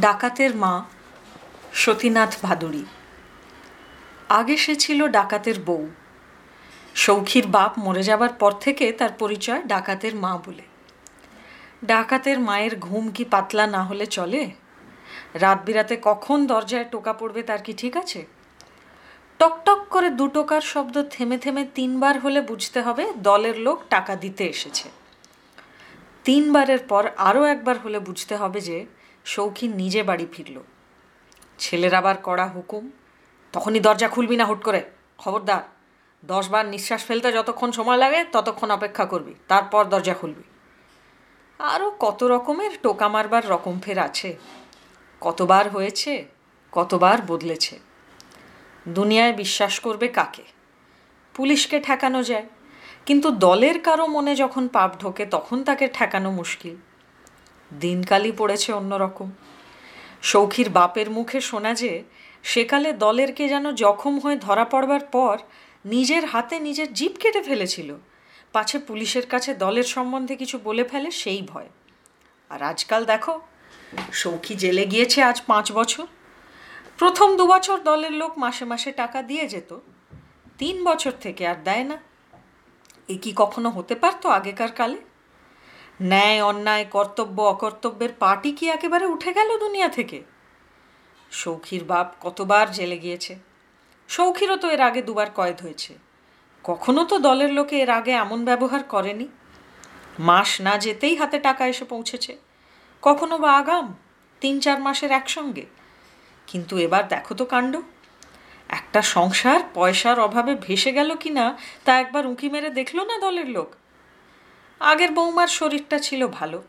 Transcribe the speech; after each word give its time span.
ডাকাতের 0.00 0.56
মা 0.56 0.84
সতীনাথ 1.72 2.36
ভাদুড়ী 2.42 2.84
আগে 4.28 4.56
সে 4.56 4.74
ছিল 4.74 5.08
ডাকাতের 5.08 5.60
বউ। 5.60 5.88
সৌখীর 6.94 7.46
বাপ 7.46 7.78
মরে 7.78 8.02
যাবার 8.02 8.32
পর 8.32 8.52
থেকে 8.52 8.92
তার 8.92 9.12
পরিচয় 9.18 9.62
ডাকাতের 9.62 10.14
মা 10.14 10.38
বলে। 10.46 10.62
ডাকাতের 11.84 12.40
মায়ের 12.40 12.78
ঘুম 12.78 13.10
কি 13.10 13.24
পাতলা 13.24 13.66
না 13.66 13.82
হলে 13.82 14.06
চলে? 14.06 14.50
রাত 15.34 15.58
বিরাতে 15.64 15.98
কখন 16.02 16.46
দরজায় 16.46 16.84
টোকা 16.84 17.12
পড়বে 17.12 17.42
তার 17.42 17.62
কি 17.62 17.72
ঠিক 17.72 17.96
আছে? 17.96 18.26
টকটক 19.38 19.86
করে 19.90 20.10
দু 20.10 20.28
টোকার 20.28 20.60
শব্দ 20.60 21.02
থেমে 21.10 21.38
থেমে 21.38 21.66
তিনবার 21.74 22.18
হলে 22.18 22.40
বুঝতে 22.40 22.80
হবে 22.80 23.12
দলের 23.16 23.58
লোক 23.58 23.82
টাকা 23.90 24.16
দিতে 24.16 24.44
এসেছে। 24.46 24.90
তিনবারের 26.24 26.78
পর 26.78 27.10
আরও 27.16 27.44
একবার 27.44 27.78
হলে 27.78 27.98
বুঝতে 27.98 28.36
হবে 28.36 28.60
যে 28.60 28.86
শৌখিন 29.24 29.70
নিজে 29.74 30.02
বাড়ি 30.02 30.26
ফিরল। 30.32 30.56
ছেলের 31.58 31.94
আবার 31.94 32.16
কড়া 32.22 32.46
হুকুম, 32.46 32.90
তখনই 33.54 33.80
দরজা 33.80 34.08
খুলবি 34.08 34.36
না 34.36 34.44
হুট 34.44 34.60
করে। 34.64 34.80
খবরদার, 35.18 35.62
দশবার 36.24 36.66
নিঃশ্বাস 36.66 37.04
ফেলতে 37.04 37.28
যতক্ষণ 37.32 37.70
সময় 37.72 37.96
লাগে, 37.96 38.24
ততক্ষণ 38.32 38.70
অপেক্ষা 38.70 39.04
করবি, 39.04 39.34
তারপর 39.48 39.84
দরজা 39.84 40.14
খুলবি। 40.14 40.44
আরও 41.58 41.88
কত 42.00 42.20
রকমের 42.24 42.72
টোকা 42.82 43.08
মারবার 43.08 43.44
রকম 43.48 43.74
ফের 43.80 43.98
আছে। 43.98 44.36
কতবার 45.20 45.68
হয়েছে, 45.68 46.12
কতবার 46.72 47.18
বদলেছে। 47.26 47.78
দুনিয়ায় 48.88 49.32
বিশ্বাস 49.32 49.74
করবে 49.80 50.08
কাকে? 50.08 50.44
পুলিশকে 51.34 51.76
ঠেকানো 51.80 52.22
যায়, 52.22 52.46
কিন্তু 53.06 53.30
দলের 53.30 53.76
কারও 53.80 54.06
মনে 54.06 54.32
যখন 54.36 54.68
পাপ 54.68 54.90
ঢোকে, 55.00 55.24
তখন 55.26 55.58
তাকে 55.64 55.88
ঠেকানো 55.88 56.30
মুশকিল। 56.30 56.76
দিনকালই 57.80 58.32
পড়েছে 58.38 58.72
অন্যরকম। 58.72 59.30
সৌখীর 60.22 60.70
বাপের 60.70 61.10
মুখে 61.10 61.40
শোনা 61.40 61.74
যে, 61.74 62.04
সেকালে 62.42 62.92
দলেরকে 62.92 63.48
যেন 63.48 63.72
জখম 63.72 64.18
হয়ে 64.18 64.36
ধরা 64.36 64.64
পড়বার 64.64 65.00
পর 65.00 65.38
নিজের 65.84 66.24
হাতে 66.24 66.60
নিজের 66.60 66.94
জিপ 66.94 67.12
কেটে 67.20 67.42
ফেলেছিল। 67.42 67.96
পাছে 68.52 68.78
পুলিশের 68.78 69.26
কাছে 69.26 69.54
দলের 69.54 69.82
সম্বন্ধে 69.82 70.36
কিছু 70.36 70.58
বলে 70.64 70.84
ফেলে 70.84 71.10
সেই 71.10 71.42
ভয়। 71.42 71.68
আর 72.50 72.62
আজকাল 72.62 73.04
দেখো, 73.04 73.40
সৌখী 74.12 74.54
জেলে 74.54 74.86
গিয়েছে 74.86 75.22
আজ 75.22 75.42
পাঁচ 75.46 75.72
বছর। 75.72 76.06
প্রথম 76.98 77.36
দু 77.36 77.46
বছর 77.46 77.78
দলের 77.78 78.12
লোক 78.12 78.38
মাসে 78.38 78.64
মাসে 78.64 78.92
টাকা 78.92 79.22
দিয়ে 79.22 79.48
যেত। 79.48 79.78
তিন 80.58 80.84
বছর 80.84 81.12
থেকে 81.20 81.46
আর 81.46 81.54
দেয় 81.64 81.84
না। 81.84 81.98
এ 83.08 83.18
কি 83.22 83.32
কখনো 83.36 83.70
হতে 83.70 83.94
পারতো 83.94 84.28
আগেকার 84.28 84.72
কালে? 84.72 84.96
ন্যায়, 86.02 86.42
অন্যায়, 86.42 86.84
কর্তব্য, 86.90 87.42
অকর্তব্যের 87.42 88.12
পার্টি 88.18 88.52
কি 88.52 88.68
একেবারে 88.68 89.06
উঠে 89.06 89.32
গেল 89.32 89.58
দুনিয়া 89.58 89.88
থেকে? 89.88 90.22
সৌখীর 91.30 91.84
বাপ 91.84 92.14
কতবার 92.20 92.72
জেলে 92.72 92.98
গিয়েছে? 92.98 93.38
সৌখীরও 94.08 94.56
তো 94.56 94.70
এর 94.70 94.80
আগে 94.80 95.02
দুবার 95.02 95.26
কয়েদ 95.34 95.62
হয়েছে। 95.62 95.94
কখনো 96.64 97.04
তো 97.04 97.18
দলের 97.18 97.52
লোকে 97.52 97.80
এর 97.80 97.90
আগে 97.90 98.10
এমন 98.10 98.44
ব্যবহার 98.44 98.82
করেনি? 98.82 99.28
মাস 100.18 100.60
না 100.60 100.78
যেতেই 100.78 101.16
হাতে 101.16 101.38
টাকা 101.38 101.66
এসে 101.66 101.84
পৌঁছেছে। 101.84 102.36
কখনো 103.02 103.38
বা 103.38 103.56
আগাম, 103.56 103.96
তিন 104.40 104.60
চার 104.60 104.80
মাসের 104.80 105.12
একসঙ্গে। 105.12 105.66
কিন্তু 106.46 106.78
এবার 106.78 107.08
দেখো 107.08 107.34
তো 107.34 107.44
কাণ্ড। 107.44 107.76
একটা 108.68 109.02
সংসার 109.02 109.60
পয়সার 109.74 110.20
অভাবে 110.20 110.54
ভেসে 110.54 110.92
গেল 110.92 111.16
কি 111.16 111.30
না 111.30 111.58
তা 111.84 111.98
একবার 111.98 112.26
উঁকি 112.26 112.48
মেরে 112.50 112.70
দেখল 112.70 113.00
না 113.00 113.18
দলের 113.18 113.48
লোক? 113.48 113.74
আগের 114.82 115.10
বৌমার 115.12 115.48
শরীরটা 115.48 115.98
ছিল 115.98 116.28
ভালো। 116.28 116.62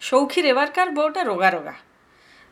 সৌখীর 0.00 0.46
এবারকার 0.46 0.90
বউটা 0.90 1.24
রোগা 1.24 1.50
রোগা। 1.50 1.72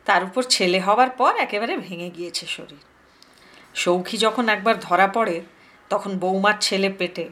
তার 0.05 0.23
উপর 0.23 0.43
ছেলে 0.43 0.79
হওয়ার 0.79 1.09
পর 1.09 1.35
একেবারে 1.35 1.77
ভেঙে 1.77 2.09
গিয়েছে 2.09 2.45
শরীর। 2.45 2.83
সৌখী 3.75 4.17
যখন 4.17 4.49
একবার 4.49 4.79
ধরা 4.79 5.07
পড়ে, 5.07 5.41
তখন 5.89 6.17
বৌমার 6.17 6.53
ছেলে 6.61 6.89
পেটে 6.89 7.29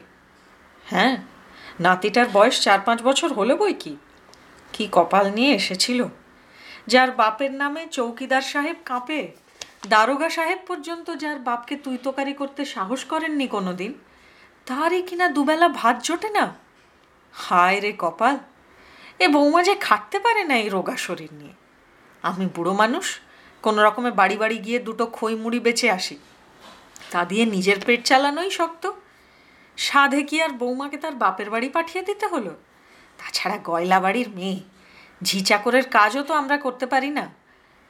হ্যাঁ 0.84 1.16
নাতিটার 1.80 2.26
বয়স 2.32 2.60
চার 2.60 2.80
পাঁচ 2.80 3.02
বছর 3.02 3.32
হলো 3.32 3.56
বই 3.56 3.74
কি? 3.74 3.96
কি 4.72 4.88
কপাল 4.92 5.30
নিয়ে 5.32 5.54
এসেছিল? 5.54 6.04
যার 6.86 7.10
বাপের 7.10 7.52
নামে 7.52 7.86
চৌকিদার 7.86 8.42
সাহেব 8.42 8.76
কাঁপে, 8.84 9.32
দারোগা 9.88 10.30
সাহেব 10.30 10.58
পর্যন্ত 10.66 11.10
যার 11.10 11.38
বাপকে 11.38 11.76
তুই 11.76 11.98
তোকারি 12.02 12.32
করতে 12.32 12.64
সাহস 12.64 13.04
করেননি 13.04 13.46
কোনো 13.46 13.72
দিন 13.72 13.94
তারই 14.66 15.02
কিনা 15.02 15.28
দুবেলা 15.28 15.68
ভাত 15.68 16.02
জোটে 16.02 16.30
না? 16.30 16.59
হায় 17.40 17.80
রে 17.80 17.92
কপাল, 17.98 18.36
এ 19.18 19.28
বৌমা 19.28 19.62
যে 19.62 19.74
খাটতে 19.74 20.18
পারে 20.18 20.44
না 20.44 20.54
এই 20.56 20.68
রোগা 20.68 20.96
শরীর 20.96 21.32
নিয়ে। 21.32 21.54
আমি 22.22 22.46
বুড়ো 22.54 22.72
মানুষ, 22.72 23.06
কোনো 23.62 23.82
রকমে 23.82 24.10
বাড়ি 24.10 24.36
বাড়ি 24.36 24.58
গিয়ে 24.58 24.78
দুটো 24.78 25.04
খই 25.06 25.34
মুড়ি 25.34 25.60
বেঁচে 25.60 25.88
আসি। 25.90 26.16
তা 27.10 27.24
দিয়ে 27.24 27.44
নিজের 27.46 27.78
পেট 27.86 28.00
চালানোই 28.04 28.50
শক্ত। 28.50 28.84
সাধে 29.76 30.22
কি 30.22 30.42
আর 30.42 30.52
বৌমাকে 30.52 30.96
তার 30.96 31.14
বাপের 31.14 31.50
বাড়ি 31.50 31.68
পাঠিয়ে 31.68 32.02
দিতে 32.04 32.26
হলো? 32.26 32.52
তাছাড়া 33.18 33.58
গয়লা 33.64 34.00
বাড়ির 34.00 34.28
মেয়ে 34.34 34.58
ঝি 35.24 35.38
চাকরের 35.40 35.86
কাজও 35.88 36.22
তো 36.22 36.32
আমরা 36.34 36.56
করতে 36.56 36.86
পারি 36.86 37.10
না। 37.10 37.24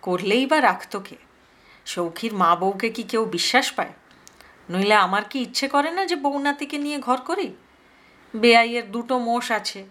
করলেই 0.03 0.45
বা 0.47 0.59
রাখতো 0.61 1.01
কে? 1.01 1.17
সৌখীর 1.87 2.33
মা 2.35 2.51
বউকে 2.57 2.89
কি 2.91 3.03
কেউ 3.03 3.23
বিশ্বাস 3.25 3.73
পায়? 3.73 3.93
নইলে 4.71 4.95
আমার 4.95 5.25
কি 5.31 5.39
ইচ্ছে 5.41 5.67
করে 5.69 5.91
না 5.91 6.03
যে 6.07 6.17
বৌনাতিকে 6.17 6.79
নিয়ে 6.79 6.99
ঘর 6.99 7.19
করি? 7.21 7.49
বেআইয়ের 8.37 8.93
দুটো 8.93 9.19
মোষ 9.19 9.51
আছে। 9.51 9.87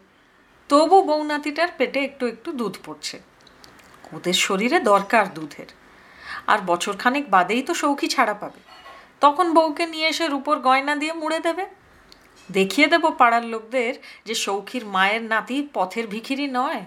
তবু 0.69 1.01
বৌনাতিটার 1.01 1.67
পেটে 1.77 1.99
একটু 1.99 2.27
একটু 2.27 2.51
দুধ 2.51 2.77
পড়ছে। 2.85 3.19
ওদের 4.13 4.33
শরীরে 4.33 4.79
দরকার 4.79 5.33
দুধের। 5.33 5.67
আর 6.47 6.59
বছরখানেক 6.65 7.29
বাদেই 7.29 7.61
তো 7.61 7.73
সৌখী 7.73 8.07
ছাড়া 8.07 8.33
পাবে। 8.33 8.59
তখন 9.21 9.53
বউকে 9.53 9.85
নিয়ে 9.85 10.07
এসে 10.07 10.27
রূপোর 10.27 10.59
গয়না 10.59 10.95
দিয়ে 10.95 11.13
মুড়ে 11.13 11.39
দেবে। 11.39 11.65
দেখিয়ে 12.51 12.87
দেব 12.87 13.11
পাড়ার 13.11 13.45
লোকদের 13.45 13.93
যে 14.25 14.35
সৌখীর 14.35 14.85
মায়ের 14.85 15.23
নাতি 15.23 15.67
পথের 15.73 16.07
ভিখিরি 16.07 16.47
নয়। 16.47 16.81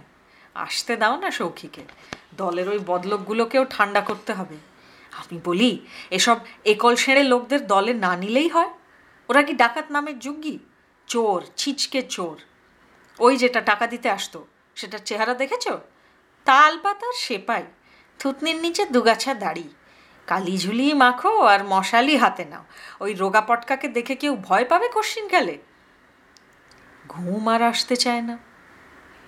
আসতে 0.55 0.97
দাও 0.97 1.17
না 1.17 1.31
সৌখীকে। 1.31 1.83
দলের 2.37 2.69
ওই 2.69 2.79
বদলোকগুলোকেও 2.87 3.65
ঠান্ডা 3.71 4.01
করতে 4.01 4.33
হবে। 4.33 4.57
আমি 5.13 5.41
বলি, 5.45 5.87
এসব 6.11 6.37
একল 6.65 6.97
সেড়ে 6.97 7.23
লোকদের 7.23 7.67
দলে 7.67 7.95
না 7.95 8.17
নিলেই 8.17 8.49
হয়। 8.49 8.71
ওরা 9.29 9.43
কি 9.43 9.53
ডাকাত 9.53 9.91
নামের 9.91 10.19
যুগ্গি 10.19 10.59
চোর, 11.13 11.41
ছিচকে 11.57 12.03
চোর। 12.03 12.37
ওই 13.19 13.37
যেটা 13.37 13.61
টাকা 13.61 13.87
দিতে 13.87 14.11
আসতো, 14.11 14.47
সেটার 14.75 14.99
চেহারা 15.05 15.35
দেখেছ? 15.35 15.69
তাল 16.45 16.79
পাতার 16.83 17.13
সেপাই, 17.17 17.65
থুতনির 18.19 18.57
নিচে 18.57 18.87
দুগাছা 18.87 19.35
দাড়ি। 19.35 19.69
কালি 20.27 20.59
ঝুলি 20.59 20.95
মাখো 20.95 21.33
আর 21.43 21.61
মশালি 21.65 22.17
হাতে 22.17 22.45
নাও। 22.45 22.65
ওই 23.01 23.15
রোগা 23.15 23.41
পটকাকে 23.41 23.89
দেখে 23.89 24.15
কেউ 24.15 24.37
ভয় 24.43 24.65
পাবে 24.65 24.89
কশ্চিন 24.95 25.29
গেলে 25.29 25.59
ঘুম 27.09 27.49
আর 27.49 27.63
আসতে 27.63 27.97
চায় 27.97 28.23
না। 28.23 28.39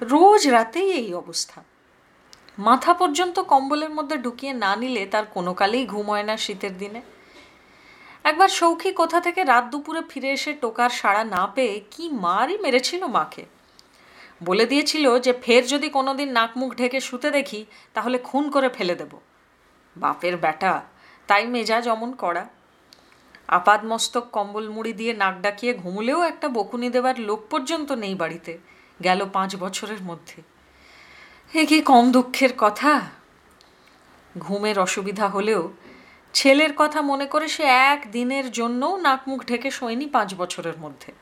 রোজ 0.00 0.48
রাতেই 0.48 0.92
এই 0.92 1.14
অবস্থা। 1.14 1.64
মাথা 2.58 2.94
পর্যন্ত 2.94 3.36
কম্বলের 3.40 3.90
মধ্যে 3.90 4.16
ঢুকিয়ে 4.16 4.52
না 4.52 4.76
নিলে 4.76 5.06
তার 5.06 5.24
কোনো 5.24 5.54
কালেই 5.54 5.86
ঘুম 5.86 6.10
হয় 6.10 6.22
না 6.22 6.36
শীতের 6.36 6.78
দিনে। 6.78 7.02
একবার 8.24 8.48
সৌখী 8.48 8.92
কোথা 8.92 9.20
থেকে 9.20 9.44
রাত 9.44 9.64
দুপুরে 9.64 10.02
ফিরে 10.10 10.30
এসে 10.30 10.52
টোকার 10.52 10.90
সাড়া 10.90 11.24
না 11.24 11.46
পেয়ে 11.46 11.80
কি 11.90 12.08
মারই 12.08 12.58
মেরেছিল 12.58 13.06
মাকে। 13.06 13.44
বলে 14.44 14.66
দিয়েছিল 14.66 15.18
যে, 15.18 15.32
ফের 15.42 15.66
যদি 15.66 15.88
কোনোদিন 15.88 16.28
নাক 16.32 16.50
মুখ 16.56 16.74
ঢেকে 16.74 17.00
শুতে 17.00 17.30
দেখি, 17.30 17.66
তাহলে 17.94 18.18
খুন 18.18 18.50
করে 18.50 18.68
ফেলে 18.68 18.94
দেব। 18.94 19.12
বাপের 19.96 20.36
বেটা 20.36 20.82
তাই 21.26 21.46
মেজাজ 21.46 21.88
অমন 21.88 22.12
করা 22.12 22.48
আপাদ 23.48 23.84
মস্তক 23.84 24.24
কম্বল 24.32 24.68
মুড়ি 24.68 24.92
দিয়ে 24.92 25.12
নাক 25.12 25.40
ডাকিয়ে 25.40 25.74
ঘুমলেও 25.74 26.22
একটা 26.22 26.48
বকুনি 26.48 26.90
দেবার 26.90 27.20
লোক 27.20 27.40
পর্যন্ত 27.50 27.92
নেই 27.92 28.14
বাড়িতে। 28.14 28.58
গেল 29.04 29.26
পাঁচ 29.32 29.56
বছরের 29.56 30.02
মধ্যে। 30.02 30.42
এ 31.54 31.66
কি 31.66 31.80
কম 31.80 32.12
দুঃখের 32.12 32.50
কথা? 32.58 33.00
ঘুমের 34.38 34.78
অসুবিধা 34.78 35.28
হলেও 35.28 35.72
ছেলের 36.34 36.72
কথা 36.76 37.02
মনে 37.02 37.26
করে 37.26 37.48
সে 37.48 37.62
এক 37.62 38.10
দিনের 38.12 38.50
জন্যও 38.50 38.96
নাক 38.96 39.28
মুখ 39.28 39.44
ঢেকে 39.44 39.70
শোয়নি 39.70 40.06
পাঁচ 40.06 40.34
বছরের 40.34 40.78
মধ্যে। 40.78 41.12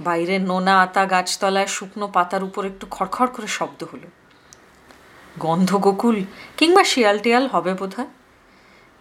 বাইরে 0.00 0.38
নোনা 0.38 0.82
আতা 0.82 1.06
গাছতলায় 1.06 1.66
শুকনো 1.66 2.08
পাতার 2.08 2.44
উপর 2.44 2.64
একটু 2.64 2.86
খড়খড় 2.90 3.30
করে 3.30 3.46
শব্দ 3.46 3.84
হলো। 3.92 4.08
গন্ধ 5.38 5.76
গোকুল 5.76 6.24
কিংবা 6.56 6.84
শিয়াল 6.84 7.18
টিয়াল 7.18 7.46
হবে 7.46 7.74
বোধ 7.74 8.00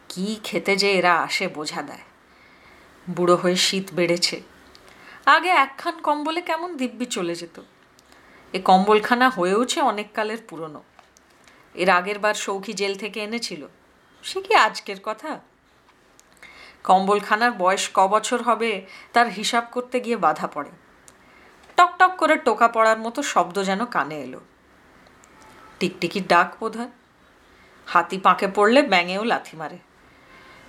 কি 0.09 0.39
খেতে 0.43 0.75
যে 0.75 0.91
এরা 0.91 1.21
আসে 1.21 1.47
বোঝা 1.47 1.81
দেয়। 1.81 2.05
বুড়ো 3.15 3.35
হয়ে 3.35 3.55
শীত 3.55 3.87
বেড়েছে। 3.93 4.41
আগে 5.25 5.49
একখান 5.49 6.01
কম্বলে 6.01 6.41
কেমন 6.41 6.77
দিব্যি 6.77 7.05
চলে 7.05 7.35
যেত। 7.35 7.61
এ 8.53 8.59
কম্বলখানা 8.61 9.29
হয়েওছে 9.29 9.81
অনেক 9.81 10.07
কালের 10.13 10.37
পুরনো। 10.47 10.83
এর 11.75 11.89
আগের 11.89 12.19
বার 12.19 12.33
সৌখী 12.33 12.73
জেল 12.73 12.95
থেকে 12.95 13.19
এনেছিল। 13.19 13.67
সে 14.23 14.41
কি 14.41 14.55
আজকের 14.55 14.99
কথা? 15.03 15.39
কম্বলখানার 16.83 17.51
বয়স 17.51 17.89
ক 17.93 17.99
বছর 18.07 18.41
হবে, 18.41 18.85
তার 19.13 19.27
হিসাব 19.29 19.63
করতে 19.71 19.99
গিয়ে 19.99 20.17
বাধা 20.17 20.47
পড়ে। 20.47 20.71
টক 21.77 21.91
টক 21.99 22.11
করে 22.17 22.35
টোকা 22.37 22.67
পড়ার 22.67 22.99
মতো 22.99 23.23
শব্দ 23.23 23.59
যেন 23.59 23.85
কানে 23.85 24.21
এলো। 24.21 24.39
টিকটিকির 25.79 26.27
ডাক 26.27 26.55
বোধ 26.59 26.77
হয় 26.77 26.91
হাতি 27.87 28.17
পাঁকে 28.17 28.47
পড়লে 28.47 28.81
ব্যাঙেও 28.81 29.23
লাথি 29.23 29.57
মারে। 29.57 29.77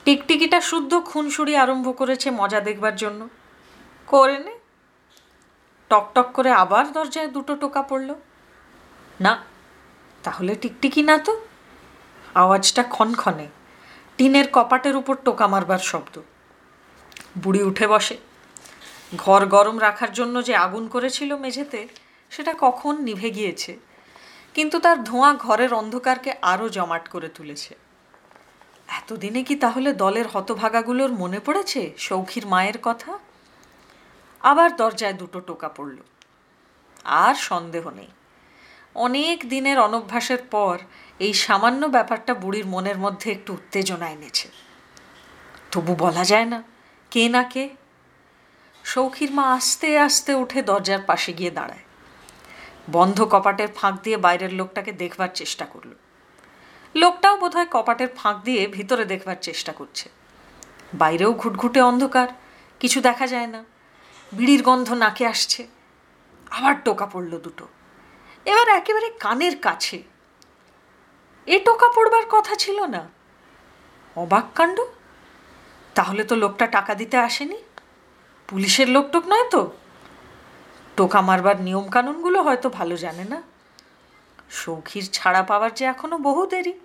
টিকটিকিটা 0.05 0.61
শুদ্ধ 0.61 1.01
খুনসুরি 1.01 1.57
আরম্ভ 1.57 1.99
করেছে 1.99 2.31
মজা 2.31 2.61
দেখবার 2.61 2.97
জন্য। 2.97 3.29
করে 4.07 4.39
নে। 4.39 4.59
টকটক 5.91 6.27
করে 6.33 6.51
আবার 6.53 6.93
দরজায় 6.93 7.29
দুটো 7.29 7.57
টোকা 7.57 7.83
পড়ল। 7.83 8.15
না, 9.21 9.43
তাহলে 10.23 10.55
টিকটিকি 10.55 11.03
না 11.03 11.19
তো? 11.19 11.41
আওয়াজটা 12.35 12.83
ক্ষণক্ষণে 12.83 13.47
টিনের 14.17 14.47
কপাটের 14.53 14.97
উপর 14.97 15.15
টোকা 15.25 15.47
মারবার 15.47 15.79
শব্দ। 15.79 16.21
বুড়ি 17.43 17.63
উঠে 17.63 17.87
বসে, 17.87 18.17
ঘর 19.17 19.47
গরম 19.47 19.81
রাখার 19.81 20.13
জন্য 20.13 20.45
যে 20.45 20.55
আগুন 20.57 20.89
করেছিল 20.89 21.37
মেঝেতে, 21.37 21.89
সেটা 22.31 22.55
কখন 22.59 23.03
নিভে 23.03 23.31
গিয়েছে? 23.31 23.79
কিন্তু 24.55 24.79
তার 24.79 25.05
ধোঁয়া 25.05 25.35
ঘরের 25.35 25.75
অন্ধকারকে 25.75 26.35
আরও 26.43 26.69
জমাট 26.69 27.09
করে 27.09 27.29
তুলেছে। 27.29 27.75
এতদিনে 28.89 29.43
কি 29.43 29.57
তাহলে 29.57 29.93
দলের 29.93 30.27
হতভাগাগুলোর 30.27 31.13
মনে 31.13 31.41
পড়েছে 31.41 31.93
সৌখীর 31.99 32.47
মায়ের 32.47 32.79
কথা? 32.83 33.19
আবার 34.41 34.77
দরজায় 34.77 35.13
দুটো 35.13 35.41
টোকা 35.41 35.69
পড়ল। 35.69 35.97
আর 37.05 37.35
সন্দেহ 37.35 37.91
নেই। 37.91 38.09
অনেক 38.95 39.49
দিনের 39.49 39.79
অনভ্যাসের 39.79 40.39
পর 40.51 40.79
এই 41.19 41.35
সামান্য 41.35 41.87
ব্যাপারটা 41.87 42.35
বুড়ির 42.35 42.67
মনের 42.67 42.99
মধ্যে 42.99 43.33
একটু 43.33 43.53
উত্তেজনা 43.53 44.11
এনেছে 44.11 44.49
তবু 45.73 45.95
বলা 45.95 46.25
যায় 46.25 46.45
না, 46.45 46.63
কে 47.11 47.29
না 47.29 47.43
কে। 47.43 47.69
সৌখীর 48.85 49.33
মা 49.33 49.55
আস্তে 49.55 49.99
আস্তে 49.99 50.35
উঠে 50.35 50.63
দরজার 50.63 51.03
পাশে 51.07 51.33
গিয়ে 51.33 51.51
দাঁড়ায়। 51.51 51.85
বন্ধ 52.93 53.25
কপাটের 53.25 53.69
ফাঁক 53.75 53.95
দিয়ে 54.03 54.17
বাইরের 54.17 54.53
লোকটাকে 54.53 54.93
দেখবার 54.93 55.29
চেষ্টা 55.35 55.65
করল। 55.65 55.93
লোকটাও 56.95 57.37
বোধহয় 57.37 57.67
কপাটের 57.71 58.09
ফাঁক 58.17 58.43
দিয়ে 58.45 58.67
ভিতরে 58.67 59.05
দেখবার 59.05 59.37
চেষ্টা 59.41 59.73
করছে। 59.73 60.09
বাইরেও 60.95 61.33
ঘুটঘুটে 61.33 61.81
অন্ধকার, 61.81 62.29
কিছু 62.81 63.01
দেখা 63.01 63.27
যায় 63.27 63.47
না। 63.47 63.65
বিড়ির 64.33 64.63
গন্ধ 64.63 64.93
নাকে 64.93 65.27
আসছে। 65.27 65.67
আবার 66.51 66.75
টোকা 66.85 67.07
পড়ল 67.07 67.39
দুটো। 67.39 67.69
এবার 68.45 68.69
একেবারে 68.69 69.11
কানের 69.11 69.59
কাছে। 69.59 70.03
এ 71.47 71.61
টোকা 71.65 71.89
পড়বার 71.89 72.23
কথা 72.31 72.55
ছিল 72.55 72.87
না। 72.87 73.09
অবাক 74.17 74.45
কাণ্ড? 74.55 74.81
তাহলে 75.95 76.25
তো 76.25 76.37
লোকটা 76.37 76.67
টাকা 76.67 76.95
দিতে 76.95 77.17
আসেনি। 77.17 77.63
পুলিশের 78.49 78.89
লোক 78.89 79.11
টোক 79.11 79.27
নয় 79.27 79.51
তো? 79.51 79.73
টোকা 80.97 81.21
মারবার 81.21 81.61
নিয়ম 81.61 81.89
কানুনগুলো 81.89 82.43
হয়তো 82.43 82.69
ভালো 82.69 82.97
জানে 82.97 83.25
না। 83.25 83.43
সৌখীর 84.51 85.11
ছাড়া 85.13 85.43
পাওয়ার 85.43 85.75
যে 85.75 85.85
এখনও 85.85 86.19
বহু 86.19 86.47
দেরি। 86.47 86.81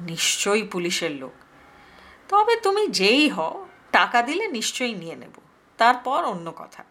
নিশ্চয়ই 0.00 0.62
পুলিশের 0.62 1.10
লোক। 1.10 1.32
তবে 2.28 2.56
তুমি 2.56 2.86
যেই 2.86 3.28
হও, 3.28 3.66
টাকা 3.92 4.22
দিলে 4.22 4.48
নিশ্চয়ই 4.48 4.94
নিয়ে 4.94 5.16
নেব। 5.16 5.40
তারপর 5.78 6.24
অন্য 6.24 6.52
কথা। 6.56 6.84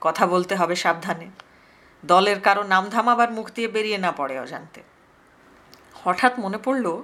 কথা 0.00 0.26
বলতে 0.26 0.54
হবে 0.56 0.76
সাবধানে। 0.76 1.30
দলের 2.04 2.40
কারও 2.40 2.62
নামধাম 2.62 3.08
আবার 3.08 3.32
মুখ 3.32 3.50
দিয়ে 3.54 3.68
বেরিয়ে 3.68 3.98
না 3.98 4.12
পড়ে 4.12 4.40
অজান্তে। 4.40 4.82
হঠাৎ 5.94 6.38
মনে 6.38 6.58
পড়ল, 6.58 7.02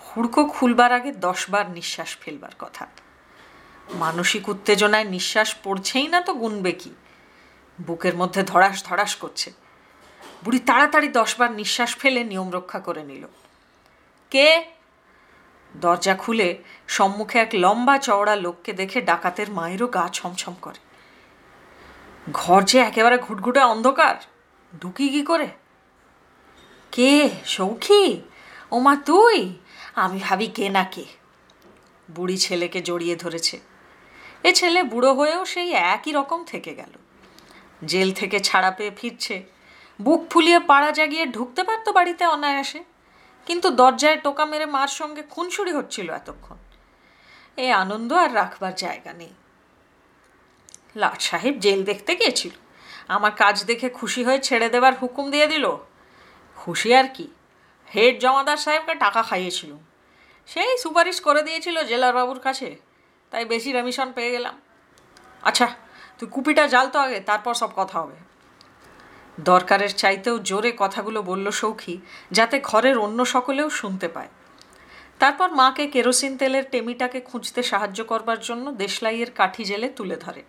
হুড়কো 0.00 0.44
খুলবার 0.44 0.92
আগে 0.92 1.12
দশবার 1.12 1.70
নিঃশ্বাস 1.70 2.16
ফেলবার 2.16 2.50
কথা। 2.58 2.86
মানসিক 3.94 4.48
উত্তেজনায় 4.48 5.04
নিঃশ্বাস 5.04 5.56
পড়ছেই 5.64 6.08
না 6.08 6.20
তো 6.20 6.34
গুনবে 6.34 6.72
কি? 6.72 6.94
বুকের 7.86 8.16
মধ্যে 8.16 8.42
ধড়াস 8.42 8.84
ধড়াস 8.84 9.16
করছে। 9.16 9.52
বুড়ি 10.44 10.58
তাড়াতাড়ি 10.58 11.08
দশবার 11.08 11.52
নিঃশ্বাস 11.52 11.96
ফেলে 11.96 12.24
নিয়ম 12.24 12.52
রক্ষা 12.52 12.80
করে 12.80 13.02
নিল। 13.02 13.26
কে? 14.30 14.64
দরজা 15.76 16.14
খুলে 16.14 16.58
সম্মুখে 16.88 17.38
এক 17.38 17.50
লম্বা 17.52 17.98
চওড়া 17.98 18.36
লোককে 18.36 18.72
দেখে 18.72 19.00
ডাকাতের 19.00 19.50
মায়েরও 19.50 19.86
গা 19.86 20.08
ছমছম 20.12 20.54
করে। 20.62 20.89
ঘর 22.32 22.62
যে 22.62 22.78
একেবারে 22.78 23.18
ঘুটঘুটে 23.18 23.60
অন্ধকার, 23.60 24.14
ঢুকি 24.80 25.08
কি 25.08 25.22
করে? 25.22 25.48
কে? 26.92 27.30
সৌখী? 27.44 28.20
ওমা 28.70 28.96
তুই? 28.96 29.58
আমি 29.94 30.20
ভাবি 30.22 30.46
কে 30.46 30.68
না 30.68 30.84
কে। 30.84 31.04
বুড়ি 32.10 32.36
ছেলেকে 32.36 32.82
জড়িয়ে 32.82 33.16
ধরেছে। 33.16 33.60
এ 34.44 34.52
ছেলে 34.52 34.82
বুড়ো 34.82 35.14
হয়েও 35.14 35.44
সেই 35.44 35.72
একই 35.72 36.12
রকম 36.12 36.44
থেকে 36.44 36.74
গেল। 36.74 36.90
জেল 37.86 38.12
থেকে 38.12 38.40
ছাড়া 38.40 38.70
পেয়ে 38.70 38.90
ফিরছে। 38.96 39.42
বুক 40.02 40.30
ফুলিয়ে 40.30 40.58
পাড়া 40.58 40.90
জাগিয়ে 40.90 41.26
ঢুকতে 41.26 41.64
পারতো 41.64 41.92
বাড়িতে 41.92 42.26
অনায়াসে। 42.26 42.84
কিন্তু 43.46 43.70
দরজায় 43.70 44.16
টোকা 44.16 44.44
মেরে 44.44 44.66
মার 44.66 44.88
সঙ্গে 44.88 45.22
খুনসুরি 45.22 45.72
হচ্ছিল 45.72 46.10
এতক্ষণ। 46.10 46.56
এ 47.56 47.72
আনন্দ 47.72 48.12
আর 48.12 48.34
রাখবার 48.34 48.74
জায়গা 48.74 49.12
নেই। 49.12 49.34
লাট 50.96 51.20
সাহেব 51.20 51.58
জেল 51.58 51.84
দেখতে 51.84 52.16
গিয়েছিল। 52.16 52.50
আমার 53.08 53.30
কাজ 53.30 53.64
দেখে 53.64 53.88
খুশি 53.88 54.24
হয়ে 54.24 54.38
ছেড়ে 54.38 54.68
দেবার 54.68 54.94
হুকুম 54.94 55.30
দিয়ে 55.30 55.46
দিল। 55.46 55.76
খুশি 56.56 56.94
আর 56.94 57.04
কি? 57.14 57.28
হেড 57.94 58.20
জমাদার 58.20 58.56
সাহেবকে 58.56 58.94
টাকা 58.94 59.22
খাইয়েছিল। 59.22 59.76
সেই 60.46 60.78
সুপারিশ 60.78 61.20
করে 61.20 61.42
দিয়েছিল 61.42 61.84
জেলার 61.84 62.14
বাবুর 62.14 62.40
কাছে। 62.40 62.76
তাই 63.30 63.44
বেশি 63.44 63.72
রেমিশন 63.72 64.12
পেয়ে 64.12 64.30
গেলাম। 64.30 64.60
আচ্ছা 65.42 65.68
তুই 66.18 66.28
কুপিটা 66.30 66.66
জাল 66.66 66.88
তো 66.88 66.98
আগে, 66.98 67.20
তারপর 67.20 67.54
সব 67.54 67.70
কথা 67.76 68.00
হবে। 68.00 68.14
দরকারের 69.40 69.96
চাইতেও 69.96 70.38
জোরে 70.38 70.72
কথাগুলো 70.78 71.22
বলল 71.22 71.50
সৌখী, 71.50 71.98
যাতে 72.30 72.60
ঘরের 72.60 72.98
অন্য 72.98 73.24
সকলেও 73.24 73.70
শুনতে 73.70 74.08
পায়। 74.08 74.28
তারপর 75.18 75.50
মাকে 75.50 75.86
কেরোসিন 75.86 76.36
তেলের 76.36 76.64
টেমিটাকে 76.70 77.20
খুঁজতে 77.20 77.62
সাহায্য 77.62 78.04
করবার 78.04 78.40
জন্য 78.40 78.72
দেশলাইয়ের 78.72 79.30
কাঠি 79.30 79.64
জেলে 79.64 79.88
তুলে 79.88 80.16
ধরে। 80.16 80.42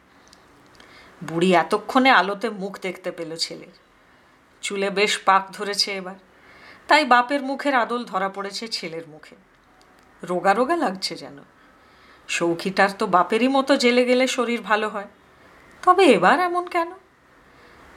বুড়ি 1.24 1.56
এতক্ষণে 1.56 2.10
আলোতে 2.10 2.50
মুখ 2.50 2.80
দেখতে 2.82 3.12
পেল 3.12 3.36
ছেলের। 3.36 3.76
চুলে 4.62 4.90
বেশ 4.90 5.18
পাক 5.18 5.48
ধরেছে 5.52 5.92
এবার। 5.92 6.16
তাই 6.88 7.06
বাপের 7.06 7.42
মুখের 7.42 7.76
আদল 7.76 8.04
ধরা 8.04 8.30
পড়েছে 8.30 8.68
ছেলের 8.68 9.08
মুখে। 9.08 9.36
রোগা 10.24 10.54
রোগা 10.54 10.76
লাগছে 10.76 11.16
যেন। 11.16 11.38
সৌখিটার 12.28 12.90
তো 13.00 13.08
বাপেরই 13.08 13.48
মতো 13.48 13.78
জেলে 13.78 14.06
গেলে 14.06 14.28
শরীর 14.28 14.62
ভালো 14.62 14.90
হয়। 14.90 15.08
তবে 15.82 16.06
এবার 16.06 16.40
এমন 16.40 16.66
কেন? 16.66 16.92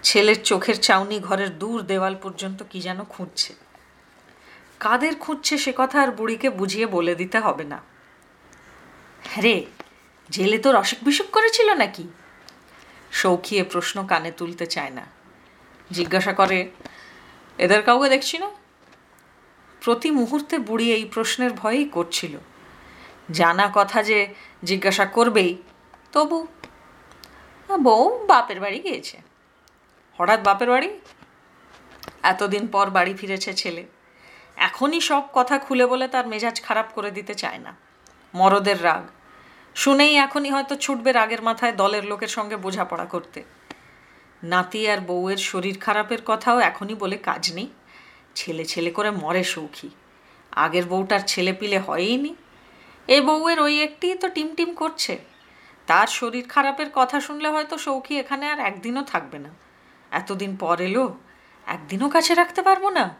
ছেলের 0.02 0.42
চোখের 0.42 0.80
চাউনি 0.80 1.20
ঘরের 1.20 1.58
দূর 1.58 1.82
দেওয়াল 1.82 2.16
পর্যন্ত 2.22 2.62
কি 2.70 2.80
যেন 2.80 3.04
খুঁজছে। 3.04 3.54
কাদের 4.80 5.16
খুঁজছে 5.16 5.58
সে 5.58 5.72
কথা 5.76 6.02
আর 6.02 6.08
বুড়িকে 6.08 6.50
বুঝিয়ে 6.50 6.86
বলে 6.86 7.14
দিতে 7.14 7.38
হবে 7.38 7.64
না। 7.64 7.82
রে, 9.42 9.64
জেলে 10.30 10.58
তোর 10.58 10.76
অসুখ 10.76 11.04
বিসুখ 11.04 11.26
করেছিল 11.26 11.74
নাকি? 11.74 12.08
সৌখী 13.14 13.62
প্রশ্ন 13.62 14.06
কানে 14.06 14.30
তুলতে 14.30 14.66
চায় 14.66 14.90
না। 14.90 15.06
জিজ্ঞাসা 15.90 16.32
করে, 16.32 16.70
এদের 17.58 17.82
কাউকে 17.82 18.08
দেখছি 18.08 18.38
না? 18.38 18.50
প্রতি 19.80 20.10
মুহূর্তে 20.10 20.58
বুড়ি 20.58 20.92
এই 20.92 21.04
প্রশ্নের 21.04 21.52
ভয়েই 21.52 21.84
করছিল। 21.84 22.38
জানা 23.30 23.70
কথা 23.74 24.02
যে 24.02 24.34
জিজ্ঞাসা 24.64 25.06
করবেই, 25.06 25.62
তবু 26.12 26.46
বউ 27.82 28.26
বাপের 28.26 28.60
বাড়ি 28.60 28.78
গিয়েছে। 28.78 29.16
হঠাৎ 30.18 30.42
বাপের 30.42 30.70
বাড়ি? 30.70 31.00
এতদিন 32.22 32.66
পর 32.66 32.90
বাড়ি 32.90 33.14
ফিরেছে 33.14 33.52
ছেলে। 33.52 33.84
এখনই 34.56 35.00
সব 35.00 35.22
কথা 35.32 35.58
খুলে 35.58 35.86
বলে 35.86 36.08
তার 36.08 36.26
মেজাজ 36.26 36.62
খারাপ 36.62 36.86
করে 36.94 37.10
দিতে 37.10 37.34
চায় 37.34 37.58
না। 37.58 37.76
মরদের 38.34 38.84
রাগ 38.84 39.08
শুনেই 39.74 40.14
এখনই 40.16 40.50
হয়তো 40.50 40.76
ছুটবে 40.76 41.12
রাগের 41.12 41.42
মাথায় 41.42 41.72
দলের 41.72 42.04
লোকের 42.04 42.28
সঙ্গে 42.28 42.56
বোঝাপড়া 42.56 43.04
করতে। 43.04 43.42
নাতি 44.42 44.88
আর 44.88 45.00
বউয়ের 45.00 45.38
শরীর 45.38 45.78
খারাপের 45.78 46.18
কথাও 46.26 46.58
এখনই 46.58 46.94
বলে 46.94 47.16
কাজ 47.18 47.52
নেই। 47.54 47.68
ছেলে 48.34 48.64
ছেলে 48.64 48.90
করে 48.90 49.10
মরে 49.10 49.44
সৌখী। 49.44 49.90
আগের 50.52 50.84
বউটার 50.86 51.20
ছেলে 51.26 51.52
পিলে 51.52 51.78
হয়ই 51.78 52.16
নি 52.16 52.34
এ 53.08 53.20
বউয়ের 53.20 53.60
ওই 53.60 53.82
একটি 53.82 54.14
তো 54.14 54.28
টিম 54.28 54.54
টিম 54.54 54.74
করছে। 54.74 55.18
তার 55.86 56.06
শরীর 56.06 56.48
খারাপের 56.48 56.90
কথা 56.94 57.20
শুনলে 57.20 57.48
হয়তো 57.48 57.78
সৌখী 57.78 58.18
এখানে 58.18 58.50
আর 58.50 58.58
একদিনও 58.60 59.02
থাকবে 59.02 59.38
না। 59.38 59.50
এতদিন 60.12 60.56
পর 60.56 60.80
এলো, 60.80 61.18
একদিনও 61.66 62.08
কাছে 62.08 62.34
রাখতে 62.34 62.62
পারব 62.62 62.88
না। 62.88 63.14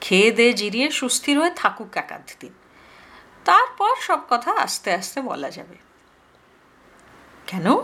খেয়ে 0.00 0.32
দে 0.32 0.52
জিরিয়ে 0.52 0.90
সুস্থির 0.90 1.38
হয়ে 1.38 1.50
থাকুক 1.56 1.96
একাধ 1.96 2.30
দিন। 2.40 2.52
তারপর 3.44 3.96
সব 4.00 4.20
কথা 4.30 4.52
আস্তে 4.52 4.92
আস্তে 4.92 5.20
বলা 5.20 5.50
যাবে। 5.50 5.76
কেন? 7.46 7.74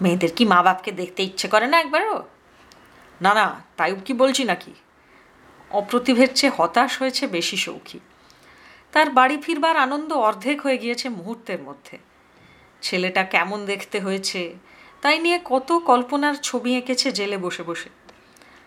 মেয়েদের 0.00 0.32
কি 0.36 0.44
মা 0.44 0.62
বাপকে 0.62 0.92
দেখতে 0.92 1.22
ইচ্ছে 1.22 1.48
করে 1.48 1.66
না 1.66 1.80
একবারও? 1.80 2.22
না 3.20 3.34
না, 3.34 3.62
তাই 3.76 3.94
কি 4.04 4.12
বলছি 4.12 4.44
নাকি? 4.44 4.74
অপ্রতিভের 5.70 6.34
চেয়ে 6.34 6.52
হতাশ 6.56 6.98
হয়েছে 6.98 7.26
বেশি 7.26 7.56
সৌখী। 7.56 8.00
তার 8.92 9.10
বাড়ি 9.10 9.36
ফিরবার 9.42 9.76
আনন্দ 9.76 10.12
অর্ধেক 10.12 10.60
হয়ে 10.60 10.78
গিয়েছে 10.78 11.08
মুহূর্তের 11.08 11.62
মধ্যে। 11.62 11.98
ছেলেটা 12.82 13.24
কেমন 13.24 13.64
দেখতে 13.64 14.00
হয়েছে, 14.00 14.54
তাই 15.00 15.18
নিয়ে 15.18 15.40
কত 15.44 15.72
কল্পনার 15.72 16.34
ছবি 16.34 16.76
এঁকেছে 16.76 17.12
জেলে 17.12 17.36
বসে 17.36 17.62
বসে। 17.62 17.90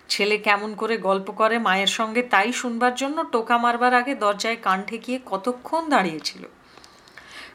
ছেলে 0.09 0.37
কেমন 0.37 0.75
করে 0.75 0.97
গল্প 0.97 1.31
করে 1.31 1.59
মায়ের 1.59 1.87
সঙ্গে 1.87 2.21
তাই 2.23 2.53
শুনবার 2.53 2.95
জন্য 2.95 3.23
টোকা 3.31 3.57
মারবার 3.57 3.93
আগে 3.93 4.15
দরজায় 4.15 4.57
কান 4.61 4.83
ঠেকিয়ে 4.83 5.19
কতক্ষণ 5.25 5.89
দাঁড়িয়েছিল? 5.89 6.43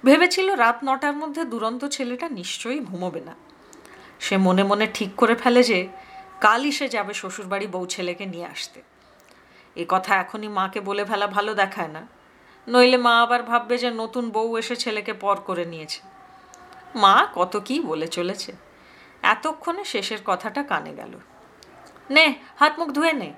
ভেবেছিল 0.05 0.55
রাত 0.55 0.79
নটার 0.85 1.17
মধ্যে 1.17 1.45
দুরন্ত 1.45 1.85
ছেলেটা 1.85 2.29
নিশ্চয়ই 2.29 2.81
ঘুমোবে 2.81 3.21
না। 3.21 3.35
সে 4.21 4.37
মনে 4.37 4.65
মনে 4.65 4.87
ঠিক 4.95 5.11
করে 5.17 5.35
ফেলে 5.35 5.63
যে 5.63 5.89
কালই 6.41 6.73
সে 6.73 6.89
যাবে 6.89 7.15
শ্বশুরবাড়ি 7.15 7.67
বউ 7.67 7.87
ছেলেকে 7.87 8.27
নিয়ে 8.27 8.47
আসতে। 8.47 8.83
এ 9.77 9.85
কথা 9.89 10.17
এখনই 10.17 10.49
মাকে 10.49 10.81
বলে 10.81 11.05
ফেলা 11.05 11.27
ভালো 11.27 11.55
দেখায় 11.55 11.89
না। 11.89 12.03
নইলে 12.69 12.97
মা 12.97 13.23
আবার 13.23 13.43
ভাববে 13.43 13.79
যে 13.79 13.91
নতুন 13.91 14.31
বউ 14.31 14.59
এসে 14.59 14.77
ছেলেকে 14.77 15.13
পর 15.13 15.37
করে 15.47 15.65
নিয়েছে। 15.65 16.01
মা 16.95 17.27
কত 17.35 17.57
কি 17.65 17.81
বলে 17.81 18.07
চলেছে। 18.09 18.53
এতক্ষণে 19.23 19.85
শেষের 19.85 20.19
কথাটা 20.25 20.63
কানে 20.63 20.95
গেল। 20.95 21.19
নে, 22.11 22.35
হাত 22.61 22.79
মুখ 22.79 22.89
ধুয়ে 22.89 23.13
নে। 23.13 23.33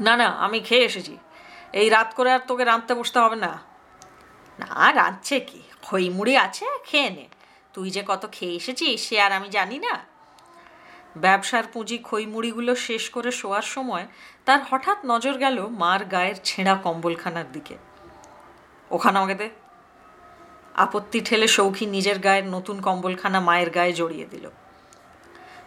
না 0.00 0.16
না, 0.16 0.26
আমি 0.26 0.60
খেয়ে 0.60 0.84
এসেছি। 0.84 1.16
এই 1.72 1.88
রাত 1.88 2.14
করে 2.16 2.32
আর 2.32 2.40
তোকে 2.46 2.64
রাঁধতে 2.64 2.94
বসতে 2.94 3.18
হবে 3.18 3.36
না। 3.36 3.58
না, 4.58 4.92
রাঁধছে 4.92 5.40
কি? 5.40 5.62
খই 5.82 6.10
মুড়ি 6.10 6.36
আছে, 6.36 6.66
খেয়ে 6.84 7.10
নে। 7.10 7.28
তুই 7.72 7.90
যে 7.90 8.02
কত 8.06 8.28
খেয়ে 8.32 8.56
এসেছিস, 8.56 9.08
সে 9.08 9.20
আর 9.20 9.32
আমি 9.32 9.48
জানি 9.48 9.78
না। 9.78 10.10
ব্যবসার 11.16 11.64
পুঁজি 11.72 11.98
খইমুড়িগুলো 11.98 12.74
শেষ 12.74 13.10
করে 13.10 13.30
শোয়ার 13.30 13.62
সময় 13.62 14.06
তার 14.44 14.58
হঠাৎ 14.70 14.98
নজর 15.04 15.32
গেল 15.32 15.66
মার 15.66 16.04
গায়ের 16.04 16.34
ছেঁড়া 16.44 16.74
কম্বলখানার 16.74 17.52
দিকে। 17.52 17.76
ওখানে 18.90 19.18
আমাকে 19.18 19.34
দে। 19.34 19.50
আপত্তি 20.74 21.20
ঠেলে 21.20 21.48
সৌখী 21.48 21.86
নিজের 21.86 22.18
গায়ের 22.18 22.44
নতুন 22.44 22.80
কম্বলখানা 22.80 23.40
মায়ের 23.40 23.70
গায়ে 23.70 23.92
জড়িয়ে 23.92 24.26
দিল। 24.26 24.50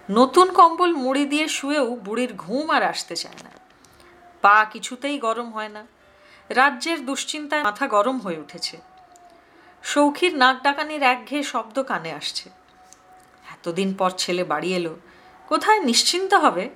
নতুন 0.10 0.54
কম্বল 0.54 0.94
মুড়ি 0.94 1.26
দিয়ে 1.26 1.48
শুয়েও 1.48 1.96
বুড়ির 1.96 2.34
ঘুম 2.34 2.70
আর 2.70 2.84
আসতে 2.84 3.16
চায় 3.16 3.36
না। 3.44 3.50
পা 4.42 4.66
কিছুতেই 4.66 5.20
গরম 5.20 5.52
হয় 5.52 5.70
না। 5.70 5.88
রাজ্যের 6.50 7.06
দুশ্চিন্তায় 7.06 7.64
মাথা 7.64 7.88
গরম 7.88 8.20
হয়ে 8.20 8.40
উঠেছে। 8.40 8.78
সৌখীর 9.84 10.38
নাক 10.38 10.64
ডাকানির 10.64 11.04
একঘেয়ে 11.04 11.44
শব্দ 11.44 11.84
কানে 11.84 12.14
আসছে। 12.14 12.50
এতদিন 13.52 13.94
পর 13.94 14.12
ছেলে 14.18 14.44
বাড়ি 14.44 14.74
এলো, 14.74 14.96
কোথায় 15.48 15.80
নিশ্চিন্ত 15.80 16.34
হবে? 16.34 16.70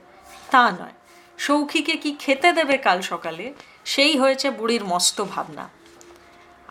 তা 0.52 0.72
নয়। 0.72 0.94
সৌখীকে 1.38 1.96
কি 1.98 2.16
খেতে 2.20 2.54
দেবে 2.54 2.78
কাল 2.78 3.02
সকালে, 3.02 3.54
সেই 3.86 4.18
হয়েছে 4.18 4.50
বুড়ির 4.50 4.86
মস্ত 4.86 5.22
ভাবনা। 5.22 5.70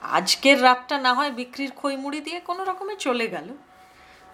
আজকের 0.03 0.63
রাতটা 0.63 0.99
না 0.99 1.15
হয় 1.15 1.31
বিক্রির 1.31 1.71
খইমুড়ি 1.77 2.21
দিয়ে 2.21 2.41
কোনো 2.41 2.65
রকমে 2.65 2.97
চলে 2.97 3.29
গেল। 3.29 3.49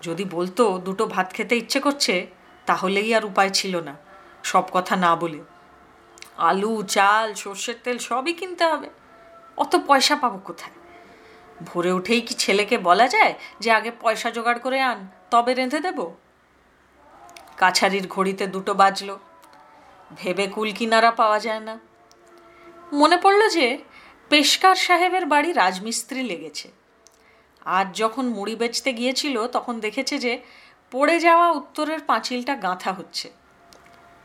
যদি 0.02 0.25
বলতো 0.25 0.78
দুটো 0.78 1.06
ভাত 1.06 1.32
খেতে 1.32 1.56
ইচ্ছে 1.56 1.80
করছে, 1.80 2.26
তাহলেই 2.66 3.14
আর 3.14 3.25
উপায় 3.25 3.50
ছিল 3.50 3.80
না, 3.80 3.94
সব 4.44 4.64
কথা 4.73 4.97
না 4.97 5.16
বলে। 5.16 5.40
আলু, 6.37 6.82
চাল, 6.82 7.35
সর্ষের 7.35 7.75
তেল 7.85 7.99
সবই 7.99 8.32
কিনতে 8.32 8.64
হবে, 8.64 8.88
অত 9.56 9.76
পয়সা 9.87 10.16
পাবো 10.16 10.38
কোথায়? 10.38 10.73
ভোরে 11.66 11.92
উঠেই 11.92 12.21
কি 12.21 12.35
ছেলেকে 12.35 12.78
বলা 12.78 13.09
যায় 13.09 13.35
যে, 13.61 13.71
আগে 13.71 13.90
পয়সা 14.00 14.30
জোগাড় 14.30 14.59
করে 14.59 14.80
আন, 14.80 15.09
তবে 15.30 15.54
রেঁধে 15.54 15.80
দেব? 15.80 15.99
কাছারির 17.56 18.06
ঘড়িতে 18.09 18.47
দুটো 18.47 18.75
বাজলো। 18.75 19.18
ভেবে 20.16 20.47
কুল 20.47 20.73
কিনারা 20.73 21.11
পাওয়া 21.11 21.38
যায় 21.38 21.61
না। 21.61 21.75
মনে 22.92 23.16
পড়ল 23.16 23.49
যে, 23.49 23.66
পেশকার 24.28 24.76
সাহেবের 24.76 25.25
বাড়ি 25.26 25.50
রাজমিস্ত্রি 25.52 26.23
লেগেছে। 26.23 26.68
আজ 27.64 27.97
যখন 27.97 28.26
মুড়ি 28.26 28.57
বেচতে 28.57 28.92
গিয়েছিল, 28.92 29.47
তখন 29.47 29.81
দেখেছে 29.81 30.19
যে 30.19 30.42
পড়ে 30.90 31.21
যাওয়া 31.21 31.50
উত্তরের 31.50 32.00
পাঁচিলটা 32.00 32.57
গাঁথা 32.57 32.92
হচ্ছে। 32.92 33.31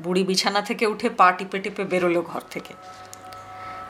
বুড়ি 0.01 0.23
বিছানা 0.23 0.61
থেকে 0.61 0.85
উঠে 0.85 1.09
পা 1.09 1.31
টিপে 1.31 1.59
টিপে 1.59 1.83
বেরোলো 1.83 2.21
ঘর 2.21 2.41
থেকে। 2.49 2.73